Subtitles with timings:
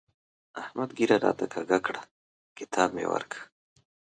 [0.61, 2.01] احمد ږيره راته کږه کړه؛
[2.57, 3.39] کتاب مې ورکړ.